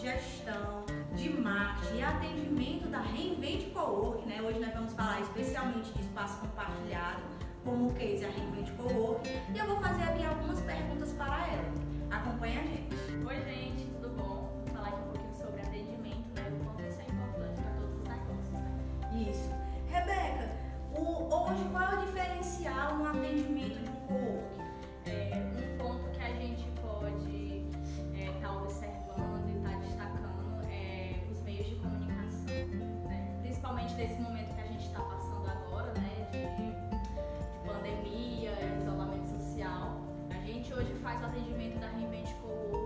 [0.00, 0.84] gestão,
[1.14, 4.40] de marketing e atendimento da Reinvente Cowork, né?
[4.40, 7.20] Hoje nós vamos falar especialmente de espaço compartilhado,
[7.64, 11.46] como o case é a Reinvente Cowork, e eu vou fazer aqui algumas perguntas para
[11.48, 11.72] ela.
[12.10, 12.96] Acompanha a gente.
[13.26, 13.89] Oi, gente.
[34.00, 40.40] desse momento que a gente está passando agora, né, de, de, pandemia, isolamento social, a
[40.40, 42.79] gente hoje faz o atendimento da Reinvente Cowork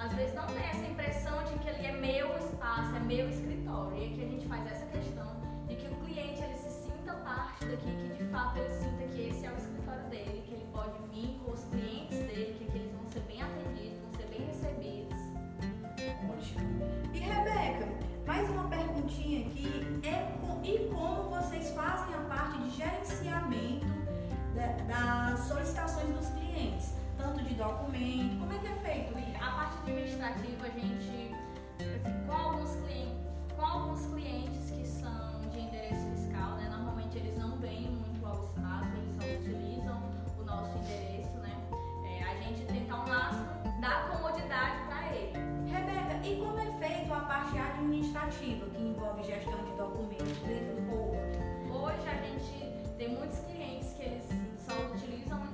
[0.00, 3.98] às vezes não tem essa impressão de que ele é meu espaço, é meu escritório.
[3.98, 5.26] E aqui a gente faz essa questão
[5.68, 9.28] de que o cliente ele se sinta parte daqui, que de fato ele sinta que
[9.28, 12.78] esse é o escritório dele, que ele pode vir com os clientes dele, que aqui
[12.78, 13.89] eles vão ser bem atendidos
[27.50, 28.38] de documento?
[28.38, 29.36] Como é que é feito isso?
[29.42, 31.34] A parte administrativa, a gente,
[31.80, 33.18] assim, com, alguns clientes,
[33.56, 36.68] com alguns clientes que são de endereço fiscal, né?
[36.70, 40.00] Normalmente eles não vêm muito ao Estado, eles só utilizam
[40.38, 41.56] o nosso endereço, né?
[42.06, 43.44] É, a gente tenta um laço
[43.80, 45.32] da comodidade para ele.
[45.66, 50.94] Rebeca, e como é feito a parte administrativa que envolve gestão de documentos dentro do
[50.94, 51.82] outro?
[51.82, 54.28] Hoje a gente tem muitos clientes que eles
[54.64, 55.49] só utilizam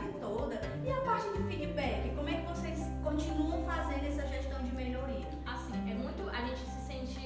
[0.00, 0.60] cidade toda.
[0.84, 5.26] E a parte de feedback, como é que vocês continuam fazendo essa gestão de melhoria?
[5.46, 7.20] Assim, é muito, a gente se sente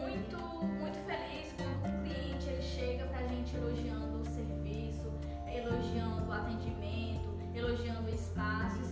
[0.00, 0.38] muito,
[0.80, 5.12] muito feliz quando o cliente ele chega pra gente elogiando o serviço,
[5.46, 8.85] elogiando o atendimento, elogiando o espaço.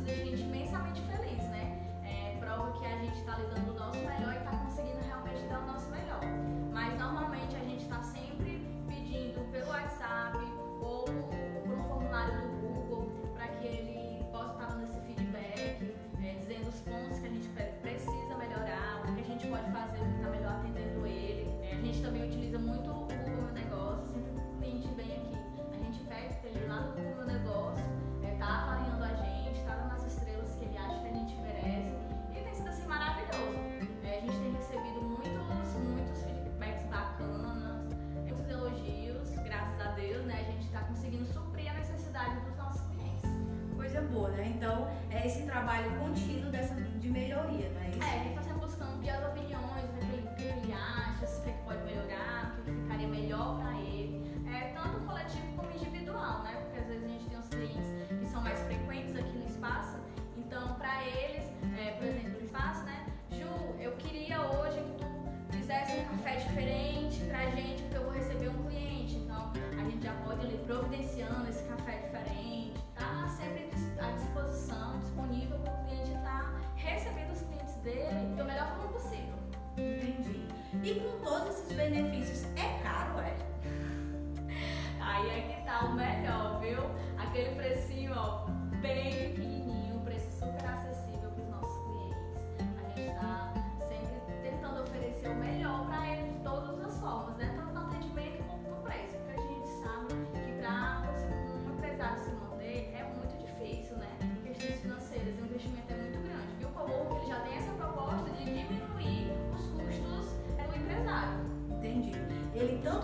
[44.35, 44.53] né?
[44.57, 47.91] Então, é esse trabalho contínuo dessa, de melhoria, né?
[48.01, 51.53] É, ele tá sempre buscando as opiniões, ver o que ele acha, o que é
[51.65, 51.74] pode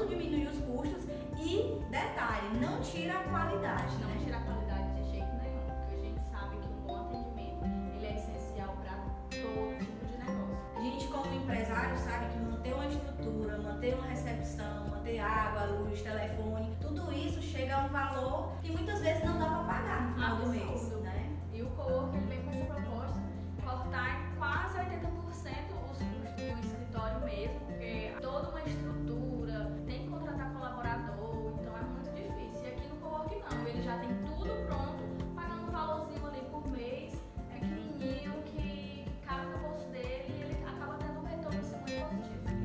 [0.07, 1.05] diminui os custos
[1.39, 4.20] e, detalhe, não tira a qualidade, Não né?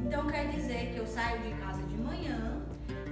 [0.05, 2.61] Então quer dizer que eu saio de casa de manhã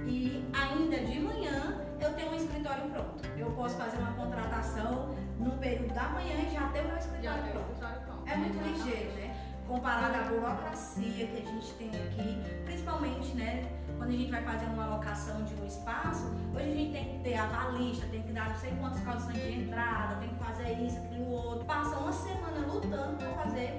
[0.06, 3.28] e ainda de manhã eu tenho um escritório pronto.
[3.36, 7.00] Eu posso fazer uma contratação no período da manhã e já ter o meu Já
[7.00, 7.72] escritório o pronto.
[7.72, 8.28] escritório pronto.
[8.28, 8.84] É muito Exatamente.
[8.84, 9.36] ligeiro, né?
[9.66, 13.68] Comparado à burocracia que a gente tem aqui, principalmente, né?
[13.98, 17.24] Quando a gente vai fazer uma alocação de um espaço, hoje a gente tem que
[17.24, 20.72] ter a balista, tem que dar não sei quantas calções de entrada, tem que fazer
[20.74, 21.64] isso, aquilo, outro.
[21.64, 23.76] Passa uma semana lutando para fazer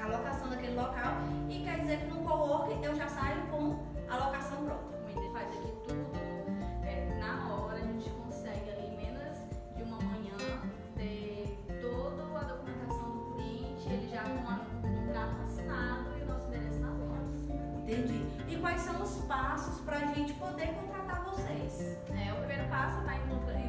[0.00, 1.12] a alocação daquele local
[1.48, 4.98] e quer dizer que no co-work eu já saio com a locação pronta.
[5.14, 6.10] Ele faz aqui tudo
[6.84, 9.38] é, na hora, a gente consegue ali em menos
[9.76, 10.36] de uma manhã
[10.96, 16.46] ter toda a documentação do cliente, ele já com o contrato assinado e o nosso
[16.48, 17.50] endereço nas mãos.
[17.82, 18.26] Entendi.
[18.48, 21.98] E quais são os passos para a gente poder contratar vocês?
[22.10, 23.16] É, o primeiro passo é estar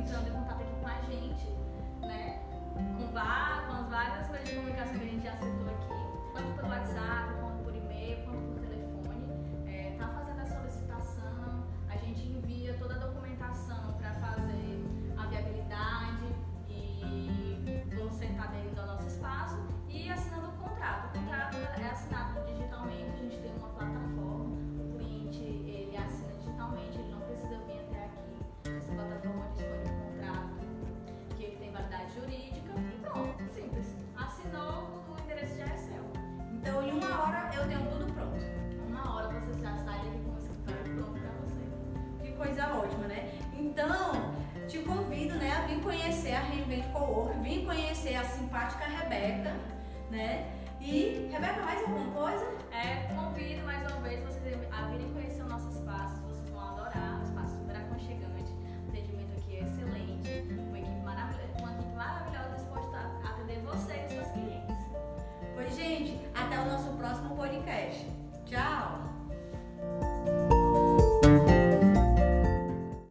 [0.01, 1.47] entrando em contato aqui com a gente,
[2.01, 2.39] né?
[2.77, 6.67] Com, com as várias meios de comunicação que a gente já citou aqui, tanto pelo
[6.69, 7.50] WhatsApp,
[43.71, 44.33] Então,
[44.67, 49.55] te convido, né, a vir conhecer a Reinvent Cowork, vir conhecer a simpática Rebeca,
[50.09, 50.51] né?
[50.81, 52.45] E, Rebeca, mais alguma coisa?
[52.73, 54.41] É, convido mais uma vez vocês